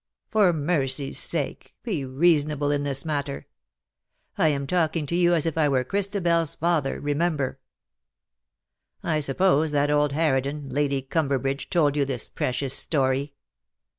[0.31, 3.45] For mercy^s sake^ be reasonable in this matter!
[4.35, 7.59] I am talking to you as if I were Christabers father^ remember.
[9.03, 13.35] I suppose that old harridan, Lady Cumberbridge, told you this precious story.